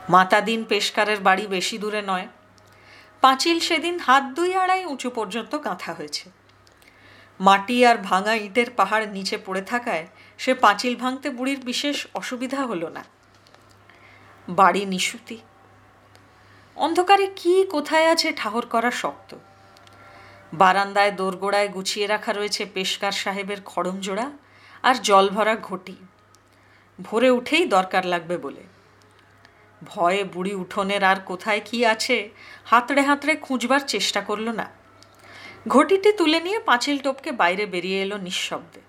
মাতাদিন 0.10 0.64
পেশকারের 0.64 1.20
বাড়ি 1.20 1.48
বেশি 1.48 1.78
দূরে 1.78 2.02
নয়। 2.02 2.28
পাঁচিল 3.22 3.60
সেদিন 3.60 4.00
হাত 4.00 4.24
দুই 4.24 4.56
আড়াই 4.56 4.86
উঁচু 4.86 5.10
পর্যন্ত 5.10 5.58
গাঁথা 5.64 5.94
হয়েছে। 5.94 6.30
মাটি 7.40 7.86
আর 7.86 7.98
ভাঙা 7.98 8.34
ইটের 8.34 8.70
পাহাড় 8.70 9.06
নিচে 9.06 9.38
পড়ে 9.46 9.62
থাকায় 9.62 10.08
সে 10.38 10.54
পাঁচিল 10.54 10.96
ভাঙতে 10.96 11.30
বুড়ির 11.30 11.60
বিশেষ 11.60 12.08
অসুবিধা 12.14 12.66
হলো 12.66 12.90
না। 12.90 13.06
বাড়ি 14.50 14.86
নিশুতি। 14.86 15.38
অন্ধকারে 16.78 17.28
কি, 17.36 17.66
কোথায় 17.66 18.08
আছে 18.12 18.34
ঠাহর 18.36 18.66
করা 18.66 18.92
শক্ত? 18.92 19.36
বারান্দায়, 20.54 21.12
দোরগোড়ায় 21.12 21.68
গুছিয়ে 21.68 22.08
রাখা 22.08 22.34
রয়েছে 22.34 22.66
পেশকার 22.74 23.12
সাহেবের 23.12 23.58
খড়ম 23.66 24.00
জোড়া 24.00 24.32
আর 24.84 24.96
জল 25.02 25.30
ভরা 25.30 25.56
ঘটি। 25.56 25.96
ভোরে 27.02 27.30
উঠেই 27.30 27.66
দরকার 27.66 28.06
লাগবে 28.06 28.38
বলে। 28.38 28.64
ভয়ে 29.86 30.24
বুড়ি 30.24 30.54
উঠোনের 30.56 31.04
আর 31.04 31.16
কোথায় 31.26 31.62
কি 31.66 31.86
আছে, 31.86 32.30
হাতড়ে 32.66 33.02
হাতড়ে 33.02 33.36
খুঁজবার 33.36 33.80
চেষ্টা 33.88 34.22
করল 34.22 34.50
না। 34.50 34.70
ঘটিটি 35.68 36.12
তুলে 36.12 36.40
নিয়ে 36.40 36.60
পাঁচিল 36.60 36.98
টোপকে 36.98 37.32
বাইরে 37.32 37.66
বেরিয়ে 37.66 38.02
এলো 38.02 38.18
নিঃশব্দে। 38.18 38.82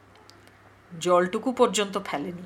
জলটুকু 1.01 1.53
পর্যন্ত 1.53 1.99
ফেলেনি। 2.05 2.43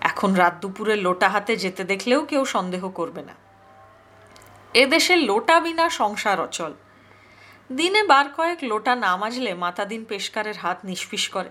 এখন 0.00 0.34
রাত 0.34 0.54
দুপুরে 0.60 0.96
লোটা 0.96 1.28
হাতে 1.28 1.56
যেতে 1.56 1.84
দেখলেও 1.84 2.24
কেউ 2.24 2.44
সন্দেহ 2.44 2.88
করবে 2.88 3.22
না। 3.22 3.43
এদেশে 4.74 5.14
লোটা 5.16 5.60
বিনা 5.60 5.86
সংসার 5.90 6.38
অচল। 6.40 6.72
দিনে 7.70 8.02
বার 8.02 8.26
কয়েক 8.36 8.58
লোটা 8.62 8.92
না 8.96 9.16
মাজলে 9.16 9.54
মাতাদিন 9.54 10.04
পেশকারের 10.04 10.56
হাত 10.58 10.78
নিষ্পিস 10.84 11.28
করে। 11.28 11.50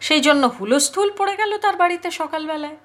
সেই 0.00 0.20
জন্য 0.20 0.42
হুলস্থুল 0.46 1.10
পড়ে 1.18 1.36
গেল 1.36 1.58
তার 1.58 1.76
বাড়িতে 1.76 2.10
সকালবেলায়। 2.10 2.76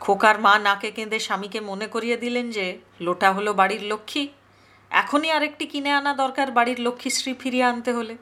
খোকার 0.00 0.36
মা 0.40 0.58
নাকে 0.58 0.90
কেঁদে 0.90 1.18
স্বামীকে 1.18 1.60
মনে 1.60 1.86
করিয়ে 1.86 2.16
দিলেন 2.16 2.50
যে, 2.50 2.66
লোটা 3.00 3.28
হলো 3.32 3.50
বাড়ির 3.54 3.82
লক্ষ্মী। 3.82 4.28
এখনই 4.90 5.30
আরেকটি 5.30 5.66
কিনে 5.66 5.90
আনা 5.92 6.12
দরকার 6.14 6.50
বাড়ির 6.50 6.80
লক্ষ্মীশ্রী 6.80 7.32
ফিরিয়ে 7.34 7.64
আনতে 7.64 7.92
হলে। 7.92 8.16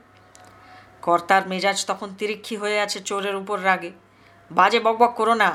কর্তার 1.02 1.48
মেজাজ 1.48 1.78
তখন 1.86 2.08
তিরিক্ষি 2.18 2.56
হয়ে 2.56 2.78
আছে 2.80 2.98
চোরের 3.00 3.36
উপর 3.36 3.58
রাগে। 3.64 3.92
বাজে 4.50 4.80
বকবক 4.80 5.12
করো 5.14 5.34
না, 5.34 5.50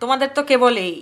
তোমাদের 0.00 0.28
তো 0.34 0.42
কেবল 0.42 0.76
এই। 0.76 0.96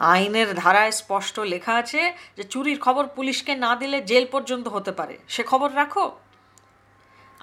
আইনের 0.00 0.54
ধারায় 0.54 0.90
স্পষ্ট 0.90 1.40
লেখা 1.40 1.74
আছে 1.74 2.14
যে 2.36 2.42
চুরির 2.42 2.78
খবর 2.80 3.04
পুলিশকে 3.06 3.54
না 3.54 3.76
দিলে 3.76 4.02
জেল 4.02 4.26
পর্যন্ত 4.30 4.68
হতে 4.68 4.92
পারে। 4.92 5.18
সে 5.28 5.42
খবর 5.42 5.70
রাখো। 5.76 6.18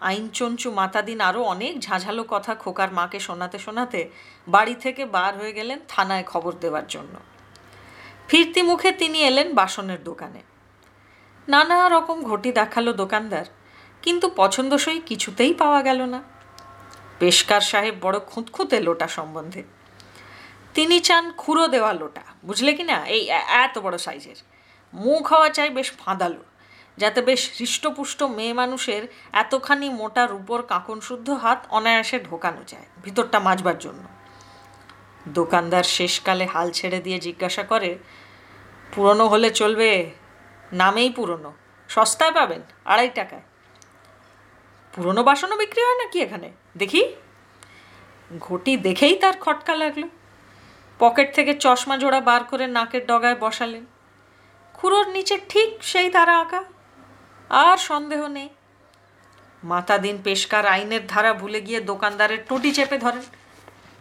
আইন 0.01 0.29
চঞ্চু 0.29 0.71
মাতাদিন 0.71 1.21
আরও 1.21 1.41
অনেক 1.43 1.79
ঝাঁঝালো 1.79 2.23
কথা 2.29 2.55
খোকার 2.55 2.91
মাকে 2.93 3.19
শোনাতে 3.19 3.59
শোনাতে 3.59 4.09
বাড়ি 4.47 4.75
থেকে 4.75 5.05
বার 5.05 5.37
হয়ে 5.37 5.53
গেলেন 5.53 5.79
থানায় 5.87 6.23
খবর 6.23 6.53
দেওয়ার 6.53 6.87
জন্য। 6.87 7.15
ফিরতি 8.27 8.61
মুখে 8.61 8.91
তিনি 8.91 9.19
এলেন 9.23 9.53
বাসনের 9.55 10.03
দোকানে। 10.03 10.41
নানা 11.47 11.89
রকম 11.89 12.23
ঘটি 12.23 12.51
দেখাল 12.51 12.93
দোকানদার, 12.93 13.45
কিন্তু 14.01 14.29
পছন্দসই 14.35 14.99
কিছুতেই 14.99 15.53
পাওয়া 15.53 15.81
গেল 15.81 16.01
না। 16.05 16.23
পেশকার 17.19 17.61
সাহেব 17.61 17.95
বড় 18.01 18.19
খুঁতখুঁতে 18.19 18.79
লোটা 18.79 19.07
সম্বন্ধে। 19.07 19.63
তিনি 20.77 20.97
চান 21.07 21.25
খুঁড়ো 21.41 21.65
দেওয়া 21.73 21.91
লোটা। 22.01 22.23
বুঝলে 22.47 22.71
কি 22.77 22.83
না? 22.91 22.97
এই 23.15 23.21
এত 23.65 23.75
বড় 23.85 23.97
সাইজের। 24.05 24.39
মুখ 24.93 25.23
হওয়া 25.33 25.49
চাই 25.49 25.69
বেশ 25.77 25.89
ফাঁদালো 26.01 26.43
যাতে 26.97 27.19
বেশ 27.21 27.41
হৃষ্টপুষ্ট 27.59 28.19
মেয়ে 28.37 28.53
মানুষের 28.53 29.03
এতখানি 29.41 29.87
মোটা 29.99 30.23
রূপর 30.25 30.59
কাঁকন 30.71 30.99
শুদ্ধ 31.07 31.27
হাত 31.43 31.59
অনায়াসে 31.69 32.17
ঢোকানো 32.19 32.61
যায় 32.67 32.87
ভিতরটা 33.03 33.39
মাজবার 33.39 33.77
জন্য। 33.79 34.03
দোকানদার 35.39 35.85
শেষকালে 35.95 36.45
হাল 36.45 36.67
ছেড়ে 36.71 36.99
দিয়ে 37.01 37.19
জিজ্ঞাসা 37.19 37.63
করে, 37.63 37.91
পুরনো 38.93 39.25
হলে 39.27 39.49
চলবে? 39.49 39.89
নামেই 40.73 41.09
পুরনো। 41.09 41.51
সস্তায় 41.89 42.33
পাবেন? 42.33 42.61
আড়াই 42.85 43.09
টাকায়? 43.09 43.45
পুরনো 44.93 45.21
বাসনও 45.23 45.55
বিক্রি 45.57 45.81
হয় 45.85 45.97
নাকি 46.03 46.17
এখানে? 46.21 46.49
দেখি? 46.77 47.01
ঘটি 48.39 48.71
দেখেই 48.77 49.15
তার 49.15 49.35
খটকা 49.39 49.75
লাগল। 49.75 50.03
পকেট 50.99 51.35
থেকে 51.35 51.53
চশমা 51.53 51.97
জোড়া 51.97 52.21
বার 52.21 52.43
করে 52.43 52.67
নাকের 52.67 53.05
ডগায় 53.05 53.35
বসালেন। 53.39 53.85
খুঁড়োর 54.73 55.07
নিচে 55.07 55.37
ঠিক 55.49 55.69
সেই 55.81 56.09
তারা 56.09 56.39
আঁকা 56.39 56.63
আর 57.49 57.77
সন্দেহ 57.77 58.27
নেই। 58.27 58.49
মাতা 59.63 59.97
দিন 59.97 60.17
পেশকার 60.23 60.65
আইনের 60.65 61.07
ধারা 61.07 61.33
ভুলে 61.33 61.61
গিয়ে 61.61 61.79
দোকানদারের 61.81 62.37
টুটি 62.49 62.71
চেপে 62.71 62.97
ধরেন। 62.97 63.21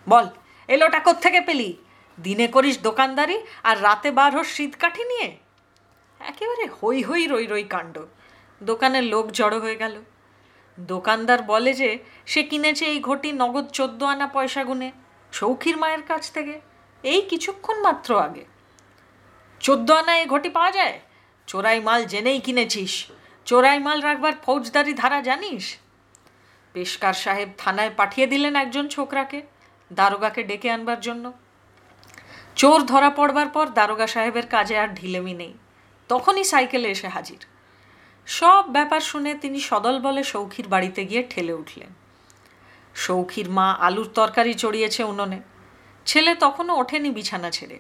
বল 0.09 0.27
এলোটা 0.69 1.01
থেকে 1.21 1.41
পেলি? 1.41 1.77
দিনে 2.23 2.47
করিস 2.47 2.81
দোকানদারি 2.83 3.43
আর 3.63 3.83
রাতে 3.83 4.11
বার 4.11 4.37
হোস 4.37 4.47
শীত 4.47 4.75
কাঠি 4.77 5.05
নিয়ে? 5.05 5.37
একেবারে 6.21 6.69
হই 6.83 7.03
হই 7.03 7.27
রই 7.27 7.47
রই 7.47 7.65
কাণ্ড। 7.65 7.99
দোকানের 8.63 9.05
লোক 9.05 9.31
জড়ো 9.31 9.59
হয়ে 9.61 9.77
গেল। 9.77 10.03
দোকানদার 10.81 11.43
বলে 11.43 11.73
যে, 11.73 11.99
সে 12.27 12.43
কিনেছে 12.43 12.85
এই 12.85 13.01
ঘটি 13.01 13.33
নগদ 13.33 13.67
চোদ্দ 13.69 14.03
আনা 14.03 14.27
পয়সা 14.27 14.65
গুনে 14.65 14.93
সৌখীর 15.33 15.77
মায়ের 15.77 16.03
কাছ 16.03 16.33
থেকে। 16.33 16.61
এই 17.07 17.23
কিছুক্ষণ 17.23 17.83
মাত্র 17.83 18.19
আগে। 18.19 18.45
চোদ্দ 19.61 19.91
আনায় 19.91 20.27
ঘটি 20.27 20.49
পাওয়া 20.49 20.71
যায়? 20.71 21.01
চোরাই 21.47 21.81
মাল 21.81 22.05
জেনেই 22.05 22.41
কিনেছিস। 22.41 23.07
চোরাই 23.45 23.79
মাল 23.79 24.01
রাখবার 24.01 24.33
ফৌজদারি 24.43 24.95
ধারা 24.95 25.21
জানিস? 25.21 25.77
পেশকার 26.73 27.15
সাহেব 27.15 27.49
থানায় 27.59 27.91
পাঠিয়ে 27.97 28.27
দিলেন 28.27 28.57
একজন 28.57 28.89
ছোকরাকে, 28.89 29.43
দারোগাকে 29.93 30.43
ডেকে 30.43 30.71
আনবার 30.71 31.01
জন্য। 31.01 31.33
চোর 32.57 32.83
ধরা 32.83 33.11
পড়বার 33.11 33.49
পর 33.49 33.67
দারোগা 33.69 34.07
সাহেবের 34.07 34.47
কাজে 34.47 34.79
আর 34.79 34.89
ঢিলেমি 34.89 35.35
নেই। 35.35 35.55
তখনই 36.09 36.45
সাইকেলে 36.45 36.89
এসে 36.89 37.09
হাজির। 37.09 37.47
সব 38.27 38.65
ব্যাপার 38.69 39.01
শুনে 39.01 39.35
তিনি 39.35 39.61
সদল 39.61 40.01
বলে 40.01 40.25
সৌখির 40.25 40.69
বাড়িতে 40.69 41.05
গিয়ে 41.05 41.27
ঠেলে 41.31 41.53
উঠলেন। 41.53 41.89
সৌখির 42.95 43.51
মা 43.51 43.73
আলুর 43.73 44.09
তরকারি 44.15 44.55
চড়িয়েছে 44.55 45.05
উনোনে। 45.05 45.41
ছেলে 46.07 46.35
তখনও 46.35 46.77
ওঠেনি 46.77 47.11
বিছানা 47.11 47.51
ছেড়ে। 47.51 47.79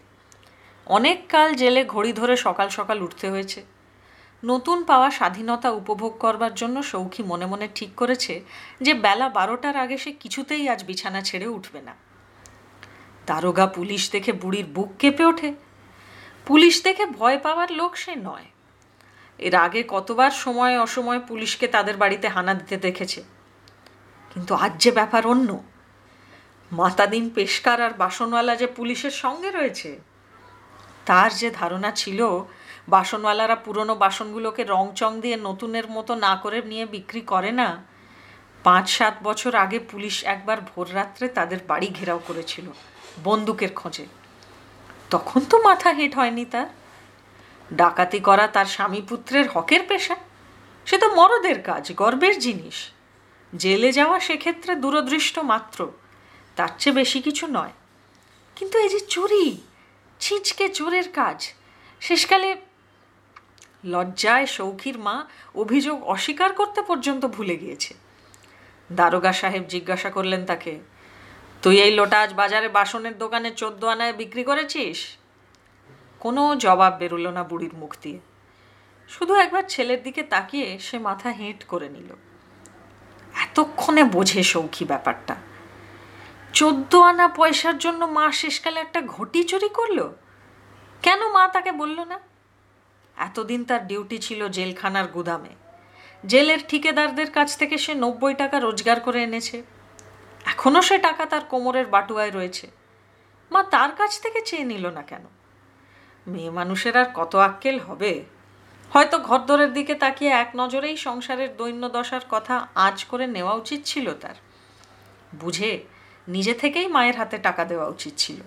অনেক 0.87 1.28
কাল 1.28 1.54
জেলে 1.54 1.85
ঘড়ি 1.85 2.12
ধরে 2.12 2.37
সকাল 2.37 2.68
সকাল 2.68 3.02
উঠতে 3.02 3.30
হয়েছে। 3.30 3.64
নতুন 4.45 4.85
পাওয়া 4.85 5.11
স্বাধীনতা 5.11 5.71
উপভোগ 5.71 6.18
করবার 6.18 6.54
জন্য 6.54 6.83
সৌখী 6.83 7.23
মনে 7.23 7.47
মনে 7.47 7.68
ঠিক 7.75 7.95
করেছে 7.95 8.40
যে 8.80 8.95
বেলা 8.95 9.28
বারোটার 9.28 9.76
আগে 9.76 9.99
সে 9.99 10.12
কিছুতেই 10.12 10.68
আজ 10.68 10.85
বিছানা 10.85 11.21
ছেড়ে 11.21 11.47
উঠবে 11.47 11.80
না। 11.80 11.95
দারোগা 13.26 13.66
পুলিশ 13.66 14.11
দেখে 14.11 14.33
বুড়ির 14.33 14.66
বুক 14.66 14.90
কেঁপে 14.99 15.25
ওঠে। 15.25 15.54
পুলিশ 16.47 16.85
দেখে 16.85 17.06
ভয় 17.06 17.38
পাওয়ার 17.38 17.73
লোক 17.73 17.97
সে 17.97 18.14
নয়। 18.14 18.45
এর 19.38 19.54
আগে 19.54 19.85
কতবার 19.88 20.30
সময় 20.30 20.80
অসময় 20.80 21.21
পুলিশকে 21.28 21.66
তাদের 21.66 21.97
বাড়িতে 21.97 22.28
হানা 22.28 22.54
দিতে 22.54 22.76
দেখেছে। 22.76 23.23
কিন্তু 24.35 24.54
আজ 24.54 24.73
যে 24.83 24.90
ব্যাপার 24.90 25.26
অন্য। 25.26 25.59
মাতাদিন 26.73 27.30
পেশকার 27.35 27.80
আর 27.80 27.90
বাসনওয়ালা 27.90 28.56
যে 28.56 28.66
পুলিশের 28.66 29.11
সঙ্গে 29.11 29.50
রয়েছে, 29.50 30.00
তার 31.06 31.35
যে 31.35 31.50
ধারণা 31.50 31.90
ছিল, 31.90 32.40
বাসনওয়ালারা 32.88 33.56
পুরনো 33.56 33.94
বাসনগুলোকে 33.94 34.64
রং 34.64 34.92
চং 34.94 35.20
দিয়ে 35.20 35.37
নতুনের 35.37 35.90
মতো 35.90 36.14
না 36.14 36.37
করে 36.37 36.62
নিয়ে 36.62 36.87
বিক্রি 36.87 37.20
করে 37.20 37.52
না, 37.52 37.85
পাঁচ 38.64 38.90
সাত 38.90 39.14
বছর 39.23 39.54
আগে 39.54 39.78
পুলিশ 39.78 40.25
একবার 40.25 40.58
ভোর 40.61 40.94
রাত্রে 40.94 41.28
তাদের 41.28 41.58
বাড়ি 41.66 41.87
ঘেরাও 41.87 42.20
করেছিল, 42.26 42.66
বন্দুকের 43.25 43.73
খোঁজে। 43.75 44.06
তখন 45.11 45.40
তো 45.40 45.62
মাথা 45.62 45.90
হেট 45.90 46.14
হয়নি 46.14 46.44
তার। 46.44 46.66
ডাকাতি 47.73 48.20
করা 48.20 48.46
তার 48.46 48.66
স্বামী 48.66 49.02
পুত্রের 49.08 49.49
হকের 49.49 49.80
পেশা। 49.88 50.16
সে 50.87 50.99
তো 50.99 51.14
মরদের 51.14 51.62
কাজ, 51.62 51.92
গর্বের 51.92 52.38
জিনিস। 52.38 52.90
জেলে 53.56 53.92
যাওয়া 53.92 54.20
সেক্ষেত্রে 54.20 54.75
দূরদৃষ্ট 54.75 55.38
মাত্র। 55.38 55.92
তার 56.56 56.68
চেয়ে 56.78 56.94
বেশি 56.94 57.22
কিছু 57.22 57.46
নয়। 57.46 57.72
কিন্তু 58.56 58.78
এই 58.78 58.88
যে 58.88 59.00
চুরি, 59.00 59.60
ছিঁচকে 60.20 60.68
চোরের 60.68 61.12
কাজ, 61.12 61.52
শেষকালে 62.00 62.56
লজ্জায় 63.84 64.46
সৌখির 64.46 64.98
মা 64.98 65.25
অভিযোগ 65.54 66.02
অস্বীকার 66.02 66.52
করতে 66.52 66.82
পর্যন্ত 66.82 67.26
ভুলে 67.26 67.56
গিয়েছে। 67.56 67.94
দারোগা 68.92 69.32
সাহেব 69.32 69.64
জিজ্ঞাসা 69.64 70.10
করলেন 70.10 70.46
তাকে, 70.46 70.80
তুই 71.62 71.82
এই 71.82 71.94
লোটা 71.94 72.20
আজ 72.20 72.34
বাজারে 72.34 72.68
বাসনের 72.68 73.18
দোকানে 73.18 73.50
চোদ্দ 73.50 73.84
আনায় 73.84 74.12
বিক্রি 74.12 74.44
করেছিস? 74.44 75.16
কোনো 76.20 76.56
জবাব 76.56 76.96
বেরোলো 76.98 77.30
না 77.30 77.44
বুড়ির 77.44 77.75
মুখ 77.75 77.96
দিয়ে। 78.02 78.18
শুধু 79.08 79.34
একবার 79.34 79.62
ছেলের 79.68 80.02
দিকে 80.02 80.22
তাকিয়ে 80.22 80.78
সে 80.78 80.98
মাথা 80.98 81.30
হেঁট 81.30 81.64
করে 81.64 81.88
নিল। 81.88 82.14
এতক্ষণে 83.42 84.04
বোঝে 84.04 84.42
সৌখী 84.42 84.84
ব্যাপারটা। 84.84 85.36
চোদ্দ 86.58 86.94
আনা 86.94 87.28
পয়সার 87.28 87.78
জন্য 87.78 88.04
মা 88.04 88.32
শেষকালে 88.32 88.80
একটা 88.80 89.00
ঘটি 89.00 89.44
চুরি 89.44 89.68
করল? 89.68 90.08
কেন 91.02 91.28
মা 91.28 91.48
তাকে 91.48 91.72
বলল 91.72 92.00
না? 92.00 92.20
এতদিন 93.16 93.64
তার 93.64 93.86
ডিউটি 93.86 94.18
ছিল 94.18 94.48
জেলখানার 94.48 95.06
গুদামে। 95.06 95.48
জেলের 96.26 96.58
ঠিকেদারদের 96.68 97.30
কাছ 97.30 97.58
থেকে 97.58 97.78
সে 97.78 97.94
নব্বই 97.94 98.34
টাকা 98.34 98.60
রোজগার 98.60 99.00
করে 99.00 99.22
এনেছে। 99.22 99.62
এখনও 100.44 100.82
সে 100.82 100.98
টাকা 100.98 101.26
তার 101.26 101.44
কোমরের 101.44 101.86
বাটুয়ায় 101.86 102.30
রয়েছে। 102.30 102.70
মা 103.50 103.62
তার 103.62 103.92
কাছ 103.92 104.20
থেকে 104.20 104.40
চেয়ে 104.40 104.64
নিল 104.64 104.86
না 104.86 105.02
কেন? 105.02 105.25
মেয়ে 106.26 106.50
মানুষের 106.50 106.96
আর 106.96 107.06
কত 107.14 107.36
আক্কেল 107.36 107.78
হবে? 107.78 108.25
হয়তো 108.90 109.18
ঘরদরের 109.18 109.72
দিকে 109.72 109.94
তাকিয়ে 109.94 110.31
এক 110.31 110.50
নজরেই 110.57 110.96
সংসারের 110.96 111.57
দৈন্য 111.57 111.88
দশার 111.88 112.20
কথা 112.28 112.68
আজ 112.74 113.04
করে 113.04 113.26
নেওয়া 113.26 113.54
উচিত 113.54 113.81
ছিল 113.85 114.14
তার। 114.14 114.35
বুঝে 115.35 115.95
নিজে 116.28 116.54
থেকেই 116.54 116.88
মায়ের 116.88 117.16
হাতে 117.20 117.36
টাকা 117.38 117.62
দেওয়া 117.64 117.86
উচিত 117.94 118.14
ছিল। 118.18 118.38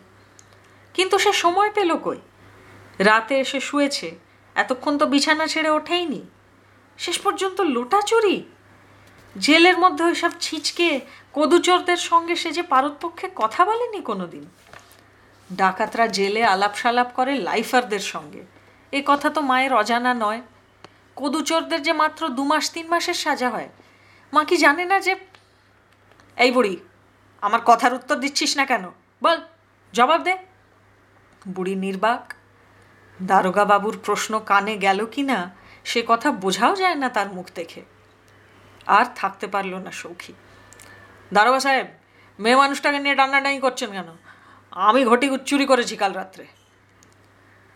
কিন্তু 0.96 1.16
সে 1.24 1.32
সময় 1.44 1.72
পেল 1.78 1.92
কই? 2.06 2.20
রাতে 3.00 3.34
এসে 3.40 3.60
শুয়েছে, 3.60 4.08
এতক্ষণ 4.56 4.94
তো 4.98 5.06
বিছানা 5.06 5.46
ছেড়ে 5.48 5.70
ওঠেইনি। 5.70 6.22
শেষ 7.00 7.18
পর্যন্ত 7.20 7.58
লোটা 7.76 8.00
চুরি? 8.02 8.38
জেলের 9.36 9.78
মধ্যে 9.84 10.04
ওইসব 10.04 10.32
ছিঁচকে 10.40 10.90
কদুচরদের 11.34 12.00
সঙ্গে 12.10 12.36
সে 12.36 12.50
যে 12.58 12.64
পারতপক্ষে 12.64 13.28
কথা 13.36 13.62
বলেনি 13.66 14.00
কোনোদিন? 14.02 14.46
ডাকাতরা 15.50 16.06
জেলে 16.18 16.42
আলাপ 16.54 16.74
সালাপ 16.76 17.10
করে 17.14 17.34
লাইফারদের 17.48 18.04
সঙ্গে। 18.14 18.42
এ 18.94 19.00
কথা 19.06 19.28
তো 19.30 19.40
মায়ের 19.42 19.74
অজানা 19.74 20.12
নয়। 20.24 20.42
কদুচরদের 21.16 21.82
যে 21.88 21.94
মাত্র 22.02 22.22
দু 22.38 22.44
মাস 22.52 22.66
তিন 22.74 22.86
মাসের 22.94 23.18
সাজা 23.24 23.50
হয়, 23.50 23.70
মা 24.34 24.42
কি 24.50 24.56
জানে 24.58 24.84
না 24.92 24.98
যে 25.06 25.14
এই 26.38 26.52
বুড়ি 26.52 26.76
আমার 27.42 27.62
কথার 27.66 27.94
উত্তর 27.94 28.16
দিচ্ছিস 28.16 28.58
না 28.58 28.66
কেন? 28.66 28.92
বল, 29.24 29.42
জবাব 29.94 30.24
দে। 30.24 30.38
বুড়ি 31.48 31.76
নির্বাক, 31.76 32.34
দারোগা 33.22 33.66
বাবুর 33.66 34.00
প্রশ্ন 34.04 34.40
কানে 34.40 34.78
গেল 34.78 35.06
কি 35.06 35.24
না, 35.24 35.56
সে 35.86 36.04
কথা 36.08 36.32
বোঝাও 36.32 36.76
যায় 36.76 36.96
না 36.96 37.10
তার 37.10 37.34
মুখ 37.34 37.46
দেখে। 37.56 37.82
আর 38.88 39.06
থাকতে 39.16 39.48
পারল 39.48 39.76
না 39.76 39.92
সৌখী। 39.92 40.34
দারোগা 41.34 41.60
সাহেব, 41.60 41.88
মেয়ে 42.40 42.56
মানুষটাকে 42.56 43.00
নিয়ে 43.00 43.16
টানাটানি 43.16 43.60
করছেন 43.60 43.92
কেন? 43.92 44.08
আমি 44.72 45.06
ঘটি 45.06 45.38
চুরি 45.46 45.66
করেছি 45.66 45.96
কাল 45.96 46.14
রাত্রে। 46.14 46.46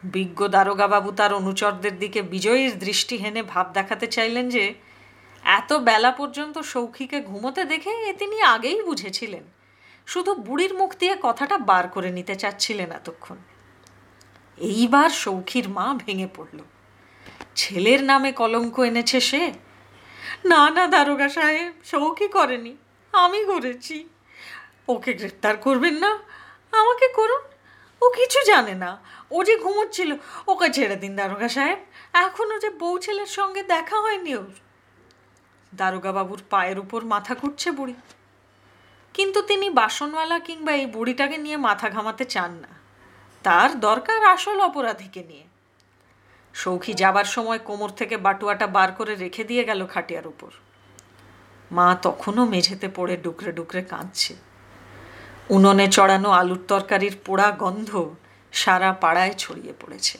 বিজ্ঞ 0.03 0.47
দারোগাবাবু 0.47 1.11
তার 1.11 1.33
অনুচরদের 1.33 1.99
দিকে 1.99 2.21
বিজয়ীর 2.21 2.79
দৃষ্টি 2.79 3.17
হেনে 3.17 3.43
ভাব 3.43 3.71
দেখাতে 3.73 4.07
চাইলেন 4.07 4.49
যে, 4.49 4.73
এত 5.43 5.73
বেলা 5.73 6.11
পর্যন্ত 6.11 6.59
সৌখীকে 6.59 7.21
ঘুমোতে 7.21 7.63
দেখে 7.63 7.89
এ 7.89 8.13
তিনি 8.13 8.41
আগেই 8.41 8.81
বুঝেছিলেন। 8.81 9.43
শুধু 10.05 10.35
বুড়ির 10.35 10.73
মুখ 10.73 10.95
দিয়ে 10.99 11.17
কথাটা 11.21 11.57
বার 11.57 11.87
করে 11.87 12.11
নিতে 12.11 12.35
চাচ্ছিলেন 12.35 12.91
এতক্ষণ। 12.91 13.35
এইবার 14.57 15.09
সৌখীর 15.09 15.69
মা 15.69 15.93
ভেঙে 16.05 16.27
পড়ল। 16.35 16.59
ছেলের 17.55 18.03
নামে 18.03 18.31
কলঙ্ক 18.31 18.79
এনেছে 18.79 19.19
সে? 19.19 19.53
না 20.45 20.69
না, 20.69 20.87
দারোগা 20.87 21.29
সাহেব, 21.29 21.73
সৌখী 21.83 22.27
করেনি। 22.27 22.77
আমি 23.11 23.45
করেছি। 23.45 24.09
ওকে 24.87 25.13
গ্রেপ্তার 25.13 25.57
করবেন 25.57 25.93
না? 25.93 26.19
আমাকে 26.71 27.07
করুন। 27.07 27.41
ও 28.01 28.09
কিছু 28.09 28.39
জানে 28.45 28.73
না। 28.73 29.01
ও 29.31 29.43
যে 29.43 29.57
ঘুমোচ্ছিল, 29.57 30.13
ওকে 30.47 30.73
ছেড়ে 30.73 30.95
দিন, 30.95 31.15
দারোগা 31.15 31.49
সাহেব। 31.49 31.77
এখনও 32.13 32.59
যে 32.59 32.69
বউ 32.69 32.99
ছেলের 32.99 33.25
সঙ্গে 33.25 33.63
দেখা 33.63 34.01
হয়নি 34.01 34.35
ওর। 34.35 34.51
দারোগা 35.75 36.11
বাবুর 36.11 36.41
পায়ের 36.49 36.79
উপর 36.79 37.05
মাথা 37.05 37.35
ঘুরছে 37.35 37.71
বুড়ি। 37.71 37.93
কিন্তু 39.13 39.41
তিনি 39.41 39.69
বাসনওয়ালা 39.69 40.39
কিংবা 40.39 40.71
এই 40.71 40.85
বুড়িটাকে 40.85 41.37
নিয়ে 41.37 41.57
মাথা 41.57 41.89
ঘামাতে 41.89 42.25
চান 42.25 42.51
না। 42.51 42.67
তার 43.43 43.79
দরকার 43.79 44.23
আসল 44.23 44.59
অপরাধীকে 44.59 45.23
নিয়ে। 45.23 45.43
সৌখী 46.53 46.93
যাবার 46.93 47.25
সময় 47.25 47.59
কোমর 47.59 47.89
থেকে 47.89 48.17
বাটুয়াটা 48.17 48.67
বার 48.67 48.91
করে 48.91 49.15
রেখে 49.15 49.43
দিয়ে 49.43 49.63
গেল 49.63 49.85
খাটিয়ার 49.85 50.27
উপর। 50.27 50.51
মা 51.71 51.97
তখনও 52.01 52.45
মেঝেতে 52.45 52.89
পড়ে 52.95 53.17
ডুকরে 53.17 53.51
ডুকরে 53.51 53.83
কাঁদছে। 53.83 54.35
উনুনে 55.49 55.87
চড়ানো 55.87 56.29
আলুর 56.29 56.61
তরকারির 56.67 57.17
পোড়া 57.25 57.51
গন্ধ 57.51 58.09
সারা 58.51 58.93
পাড়ায় 58.93 59.33
ছড়িয়ে 59.37 59.73
পড়েছে। 59.81 60.17